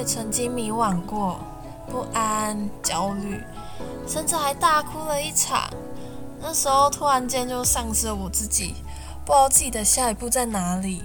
[0.00, 1.38] 也曾经迷惘过，
[1.86, 3.38] 不安、焦虑，
[4.08, 5.68] 甚至还大哭了一场。
[6.40, 8.76] 那时候突然间就丧失了我自己，
[9.26, 11.04] 不知道自己的下一步在哪里。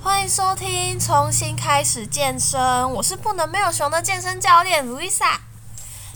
[0.00, 5.38] 欢迎收听《重新开始健身》，我是不能没有熊的健身教练 Louisa。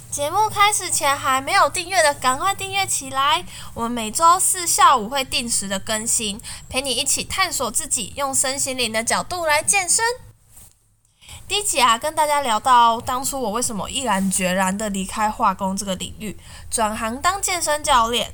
[0.08, 3.44] 节目开始前还没有订阅的，赶快订阅起来！
[3.74, 10.04] 我们每周四下午会定时的更新，陪你一起探索自己，用身心灵的角度来健身。
[11.52, 16.34] 第一集啊，跟大家聊到当初我为什么毅然决然的离开化工这个领域，
[16.70, 18.32] 转行当健身教练。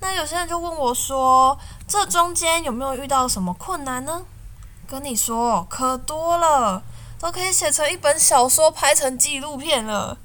[0.00, 4.22] 那有些人就问我说，这中间有没有遇到什么困难呢？
[4.88, 6.82] 跟你说，可多了，
[7.20, 10.16] 都可以写成一本小说，拍成纪录片了。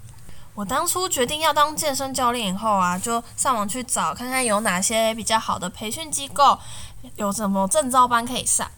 [0.56, 6.58] 我当初决定要当健身教练以后啊，就上网去找看看有哪些比较好的培训机构，
[7.18, 8.72] 有什么证照班可以上。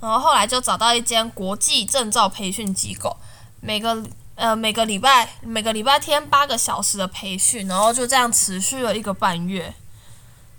[0.00, 3.16] 然后后来就找到一间国际证照培训机构，
[3.60, 4.02] 每个
[4.34, 9.74] 呃每个礼拜每个礼拜天八个小时的培训，然后就这样持续了一个半月。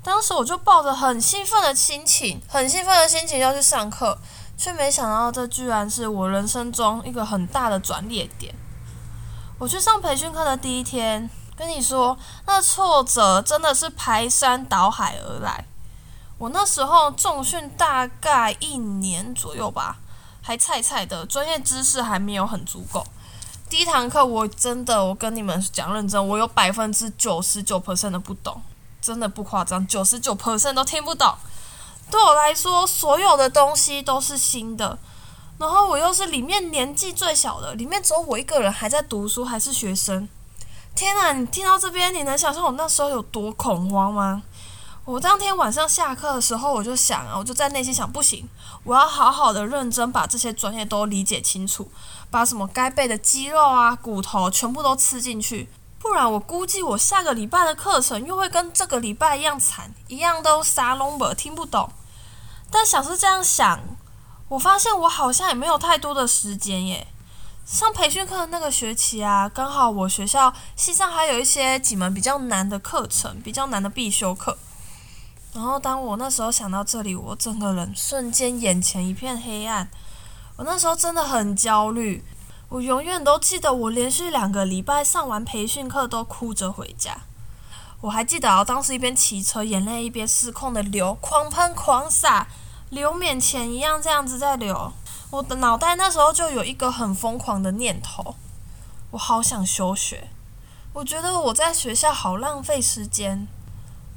[0.04, 4.18] 当时我就抱着很兴奋的心情，很兴奋的心情要去上课。
[4.60, 8.56] 却没想到，这居然是我人生中一个很大的转捩点。
[9.60, 15.66] 我去上培训课的第一天，跟你说，那挫折真的是排山倒海而来。
[16.38, 19.98] 我那时候重训大概一年左右吧，
[20.42, 23.06] 还菜菜的，专业知识还没有很足够。
[23.70, 28.62] 第一堂课，我真的，我跟你们讲认真，我有百分之九十九 percent 的不懂，
[29.02, 31.34] 真的不夸张，九十九 percent 都听不懂。
[32.12, 34.98] 对我来说，所有的东西都是新的，
[35.58, 40.30] 然后我又是里面年纪最小的，里面只有我一个人还在读书，还是学生。
[40.96, 44.44] 天呐，你听到这边，你能想象我那时候有多恐慌吗？
[45.08, 48.46] 我当天晚上下课的时候，我就想啊，我就在内心想，不行，
[48.84, 51.90] 我要好好的认真把这些专业都理解清楚，
[52.30, 55.70] 把什么该背的肌肉啊、骨头全部都吃进去。
[55.98, 61.90] 不然我估计我下个礼拜的课程又会跟这个礼拜一样惨，一样都啥拢无听不懂。
[62.70, 63.80] 但想是这样想，
[64.50, 67.08] 我发现我好像也没有太多的时间耶。
[67.66, 74.58] 上培训课的那个学期啊，刚好我学校系上还有一些几门比较难的课程，比较难的必修课。
[75.58, 79.90] 然后当我那时候想到这里，我整个人瞬间眼前一片黑暗。
[80.56, 82.24] 我那时候真的很焦虑。
[82.70, 87.22] 我永远都记得，我连续两个礼拜上完培训课都哭着回家。
[88.02, 92.48] 我还记得啊，当时一边骑车，眼泪一边失控的流，狂喷狂洒，
[92.92, 94.94] 流面前一样这样子在流。
[95.32, 98.36] 我的脑袋那时候就有一个很疯狂的念头，
[99.10, 100.30] 我好想休学。
[100.94, 103.48] 我觉得我在学校好浪费时间。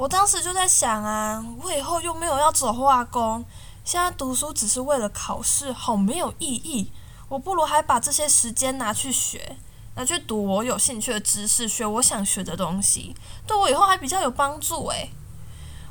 [0.00, 3.44] 我当时就在想啊，我以后又没有要走化工，
[3.84, 6.90] 现在读书只是为了考试，好没有意义。
[7.28, 9.58] 我不如还把这些时间拿去学，
[9.96, 13.14] 拿去读我有兴趣的知识，学我想学的东西，
[13.46, 15.10] 对我以后还比较有帮助诶，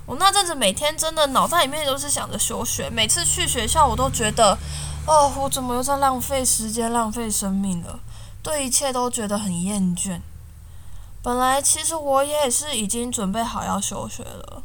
[0.07, 4.57] 我那阵子每天真的脑袋里面都是想着休学，每次去学校我都觉得，
[5.05, 7.99] 哦，我怎么又在浪费时间、浪费生命了？
[8.41, 10.19] 对一切都觉得很厌倦。
[11.21, 14.63] 本来其实我也是已经准备好要休学了，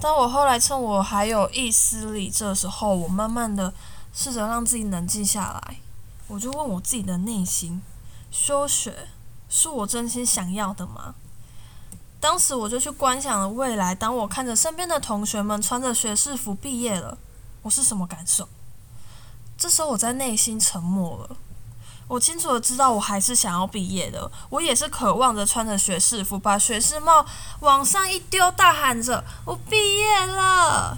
[0.00, 3.72] 但我后来趁我还有一丝理智的时候，我慢慢的
[4.12, 5.76] 试着让自己冷静下来。
[6.26, 7.80] 我就问我自己的内心：
[8.30, 9.08] 休学
[9.48, 11.14] 是我真心想要的吗？
[12.18, 17.18] 当时我就去观想了未来，当我看着身边的同学们穿着学士服毕业了，
[17.62, 18.48] 我是什么感受？
[19.56, 21.36] 这时候我在内心沉默了。
[22.06, 27.24] 我清楚的知道，我还是想要毕业的，我也是渴望着穿着学士服，把学士帽
[27.60, 30.96] 往上一丢，大喊着“我毕业了”。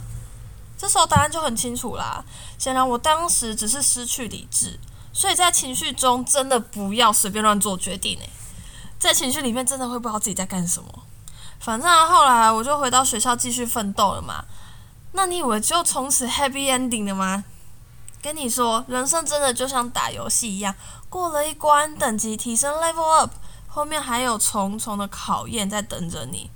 [0.76, 2.24] 这时候答案就很清楚啦。
[2.58, 4.78] 显然，我当时只是失去理智。
[5.12, 8.28] 所以在情绪中真的不要随便乱做决定诶，
[8.98, 10.88] 在情绪里面真的会不知道自己在干什么。
[11.58, 14.44] 反正，后来我就回到学校继续奋斗了嘛。
[15.12, 17.44] 那你以为就从此 happy ending 了吗？
[18.22, 20.74] 跟你说，人生真的就像打游戏一样，
[21.08, 23.30] 过了一关，等级提升 level up，
[23.68, 26.50] 后面还有重重的考验在等着你。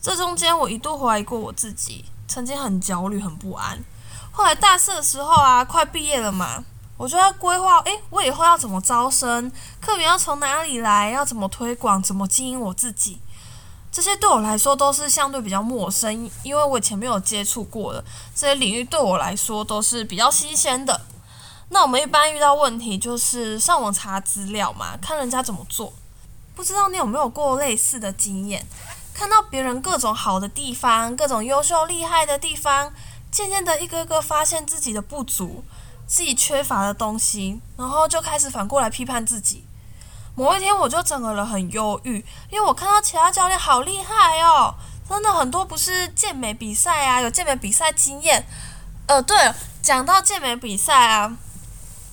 [0.00, 3.82] 这中间我一度怀疑过我自己，曾经很焦虑、很不安。
[4.30, 6.64] 后来大四的时候啊，快毕业了嘛。
[6.96, 9.50] 我就要规划，诶，我以后要怎么招生？
[9.80, 11.10] 课源要从哪里来？
[11.10, 12.00] 要怎么推广？
[12.00, 13.20] 怎么经营我自己？
[13.94, 18.04] 这些对我来说都是相对比较陌生，因为我以前没有接触过的
[18.34, 21.00] 这些领域，对我来说都是比较新鲜的。
[21.68, 25.92] 那我们一般遇到问题就是上网查资料嘛，看人家怎么做。
[26.56, 28.66] 不知道你有没有过类似的经验？
[29.14, 32.92] 看到别人各种好的地方，各种优秀厉害的地方，
[33.30, 35.62] 渐渐的一个个发现自己的不足。
[36.06, 39.64] 自己缺乏的东西，然后就开始反过来批判自己。
[40.36, 42.16] 某一天，我就整个人很忧郁，
[42.50, 44.74] 因为我看到其他教练好厉害哦，
[45.08, 48.44] 真的很多不是健美比赛啊，有健美比赛经验。
[49.06, 49.36] 呃，对，
[49.80, 51.36] 讲到健美比赛啊，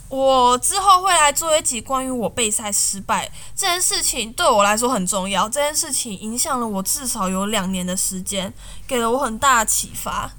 [0.09, 5.49] 我之后会来做一集关于我备赛失败这件事情，对我来说很重要。
[5.49, 8.53] 这件事情影响了我至少有两年的时间，
[8.85, 10.29] 给了我很大的启发。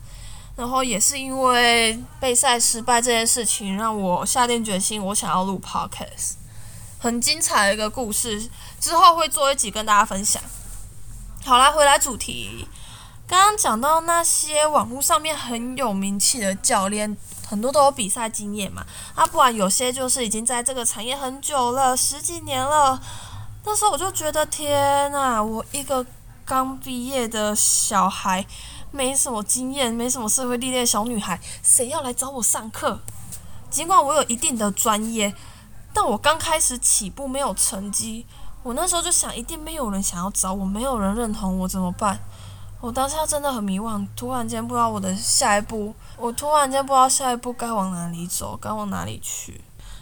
[0.55, 6.35] 然后也是因为备赛失败这件事情，让我下定决心，我想要录 podcast。
[7.03, 10.41] 很精彩的一个故事，之后会做一集跟大家分享。
[11.45, 12.69] 好啦，回来主题，
[13.27, 23.03] 刚刚讲到那些网络上面很有名气的教练，很多都有比赛经验嘛，啊，不然有些就是已经在这个产业很久了，十几年了。
[23.65, 26.07] 那时候我就觉得，天呐，我一个
[26.45, 28.47] 刚毕业的小孩，
[28.93, 33.01] 没什么经验，没什么社会历练小女孩，谁要来找我上课？
[33.69, 35.35] 尽管我有一定的专业。
[35.95, 38.27] 但我刚开始起步没有成绩，
[38.63, 42.19] 我那时候就想，一定没有人想要找我，没有人认同我，怎么办？
[42.81, 49.61] 我当下真的很迷惘，突然间不知道我的下一步，我突然间不知道下一步该往哪里走，该往哪里去，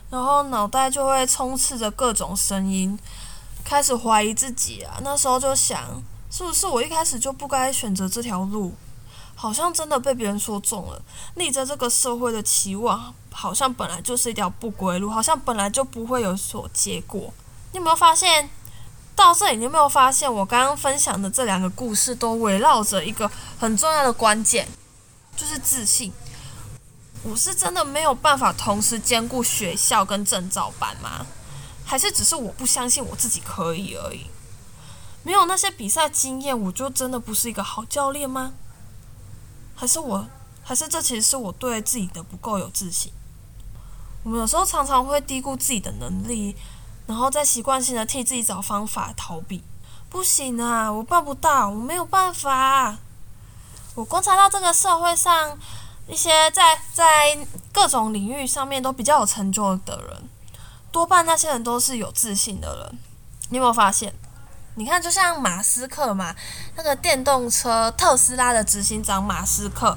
[0.08, 2.98] 然后脑袋就会充斥着各种声音，
[3.64, 4.98] 开始怀疑自己啊。
[5.02, 8.72] 那时候就想，是不是我一开始就不该选择这条路？
[9.40, 11.00] 好像真的被别人说中了，
[11.36, 17.32] 逆着这个社会的期望，好像本来就是一条不归路，好像本来就不会有所结果。
[17.72, 18.50] 你有没有发现？
[19.16, 24.68] 到这里，你有没有发现我刚刚分享的这两个故事都围绕着一个很重要的关键，
[25.34, 26.12] 就是自信。
[27.22, 31.24] 我是真的没有办法同时兼顾学校跟证照班吗？
[31.86, 34.26] 还是只是我不相信我自己可以而已？
[35.22, 38.52] 没有那些比赛经验，我就真的不是一个好教练吗？
[39.80, 40.26] 还是我，
[40.62, 43.10] 还是这其实是我对自己的不够有自信。
[44.22, 46.54] 我们有时候常常会低估自己的能力，
[47.06, 49.64] 然后再习惯性的替自己找方法逃避。
[50.10, 52.98] 不行啊，我办不到，我没有办法。
[53.94, 55.58] 我观察到这个社会上
[56.06, 57.38] 一些在在
[57.72, 60.28] 各种领域上面都比较有成就的人，
[60.92, 62.98] 多半那些人都是有自信的人。
[63.48, 64.12] 你有没有发现？
[64.80, 66.34] 你看，就像马斯克嘛，
[66.74, 69.94] 那个电动车特斯拉的执行长马斯克，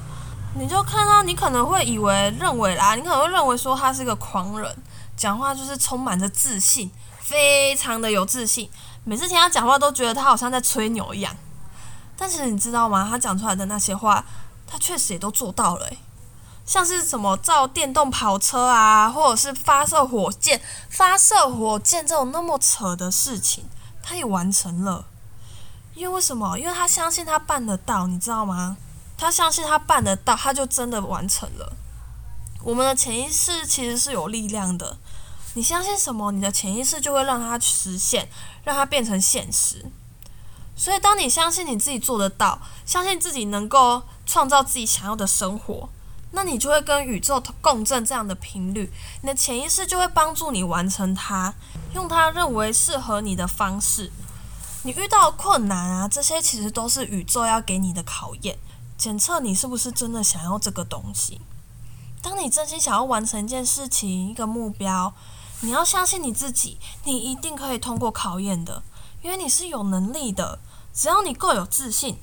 [0.58, 4.76] 你就看到，你可能会以为认为啦，你可能会认为说他是个狂人，
[5.16, 8.68] 讲话就是充满着自信，非常的有自信，
[9.04, 11.34] 每次听他讲话都觉得他好像在吹牛一样。
[12.14, 13.08] 但是你知道吗？
[13.08, 14.22] 他讲出来的那些话，
[14.66, 15.98] 他确实也都做到了诶，
[16.66, 20.60] 像是什么造电动跑车啊，或者是发射火箭、
[20.90, 23.64] 发射火箭这种那么扯的事情。
[24.06, 25.06] 他也完成了，
[25.94, 26.58] 因为为什么？
[26.58, 28.76] 因为他相信他办得到，你知道吗？
[29.16, 31.72] 他相信他办得到，他就真的完成了。
[32.62, 34.98] 我们的潜意识其实是有力量的，
[35.54, 38.28] 你相信什么，你的潜意识就会让它实现，
[38.64, 39.86] 让它变成现实。
[40.76, 45.88] 所以，当你相信你自己做得到，相信自己能够创造自己想要的生活。
[46.34, 48.92] 那你就会跟宇宙共振这样的频率，
[49.22, 51.54] 你的潜意识就会帮助你完成它，
[51.94, 54.10] 用它认为适合你的方式。
[54.82, 58.58] 你遇到困难啊，这些其实都是宇宙要给你的考验，
[58.98, 61.40] 检测你是不是真的想要这个东西。
[62.20, 65.14] 当你真心想要完成一件事情、一个目标，
[65.60, 68.82] 你要相信你自己，你一定可以通过考验的，
[69.22, 70.58] 因为你是有能力的，
[70.92, 72.18] 只要你够有自信。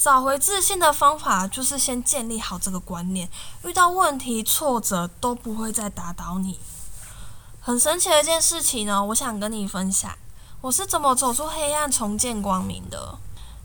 [0.00, 3.28] 找回自信的方法就是先建立好这个观念，
[3.64, 6.58] 遇到问题、挫折都不会再打倒你。
[7.60, 10.16] 很神奇的一件事情呢，我想跟你分享，
[10.62, 13.18] 我是怎么走出黑暗、重见光明的。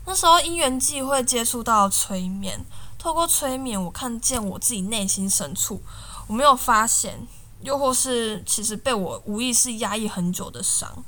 [0.04, 2.66] 那时候因缘际会接触到催眠，
[2.98, 5.80] 透过催眠，我看见我自己内心深处
[6.26, 7.26] 我没有发现，
[7.62, 11.02] 又或是其实被我无意识压抑很久的伤。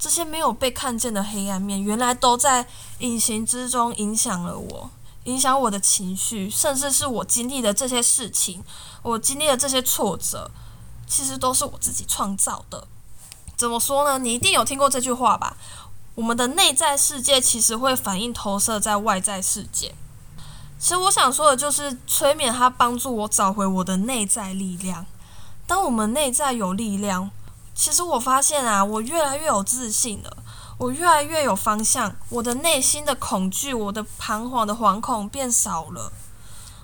[0.00, 2.66] 这些没有被看见的黑暗面，原来都在
[3.00, 4.90] 隐形之中影响了我，
[5.24, 8.64] 影响我的情绪，甚至是我经历的这些事情，
[9.02, 10.50] 我经历的这些挫折，
[11.06, 12.88] 其实都是我自己创造的。
[13.54, 14.18] 怎么说呢？
[14.18, 15.54] 你一定有听过这句话吧？
[16.14, 19.94] 我们的内在世界其实会反映投射在外在世界。
[20.78, 25.04] 其实我想说的就是，催眠它帮助我找回我的内在力量。
[25.66, 27.30] 当我们内在有力量。
[27.80, 30.36] 其实我发现啊，我越来越有自信了，
[30.76, 36.12] 我越来越有方向，我的内心的恐惧、我的彷徨的惶恐变少了。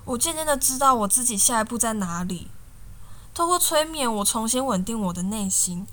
[0.06, 2.48] 我渐渐的知道我自己下一步在哪里。
[3.34, 5.86] 透过催眠，我重新稳定我的内心。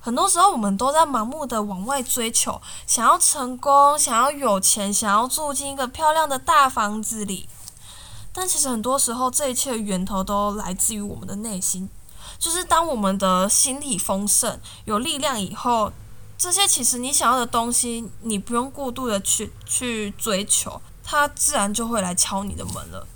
[0.00, 7.46] 很多时候，我们都在盲目的往外追求，想要成功，想要有钱，想要住进一个漂亮的大房子里。
[8.32, 11.90] 但其实很多时候，这一切的源头都来自于我们的内心。
[12.38, 15.92] 就是当我们的心理丰盛、有力量以后，
[16.38, 23.06] 这些其实你想要的东西，你不用过度的去去追求，它自然就会来敲你的门了。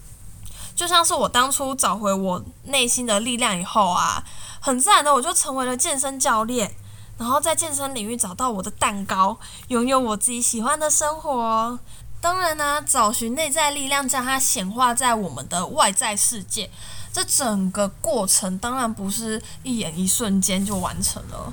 [0.74, 4.24] 就像是我当初找回我内心的力量以后啊，
[4.60, 6.74] 很自然的我就成为了健身教练，
[7.18, 11.78] 然后在健身领域找到我的蛋糕，拥有我自己喜欢的生活。
[12.20, 16.70] 当然呢、找寻内在力量，将它显化在我们的外在世界。
[17.12, 21.52] 这整个过程当然不是一眼一瞬间就完成了，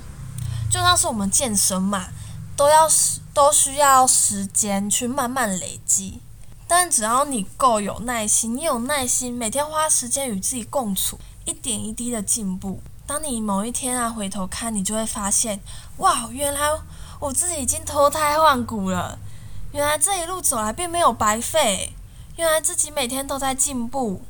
[0.70, 2.08] 就像是我们健身嘛，
[2.54, 2.88] 都要
[3.34, 6.20] 都需要时间去慢慢累积。
[6.68, 12.82] 但只要你够有耐心，你有耐心，每天花时间与自己共处，一点一滴的进步。
[13.06, 15.58] 当你某一天啊回头看，你就会发现，
[15.96, 16.60] 哇，原来
[17.18, 19.18] 我自己已经脱胎换骨了。
[19.72, 21.92] 原来这一路走来并没有白费，
[22.36, 24.22] 原来自己每天都在进步，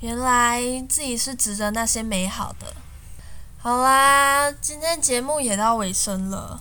[0.00, 2.74] 原来自己是值得那些美好的。
[3.58, 6.60] 好啦，今天节目也到尾声了，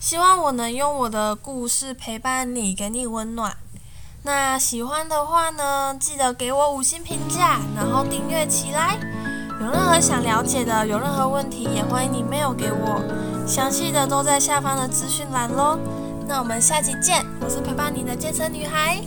[0.00, 3.56] 希望我能用我的故事陪伴你，给你温暖。
[4.22, 8.96] 那喜欢的话呢，记得给我五星评价，然后订阅起来。
[9.60, 13.02] 有任何想了解的，有任何问题，也欢迎你 mail 给我，
[13.46, 15.78] 详细的都在下方的资讯栏喽。
[16.28, 19.00] 那我们下期见，我是陪伴你的健身女孩。